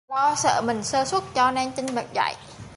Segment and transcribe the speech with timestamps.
[0.09, 2.35] Lo sợ mình sơ suất cho nên trinh bật dậy